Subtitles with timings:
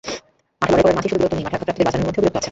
[0.61, 2.39] মাঠে লড়াই করার মাঝেই শুধু বীরত্ব নেই, মাঠে আঘাতপ্রাপ্তদের বাঁচানোর মধ্যেও বীরত্ব আছে।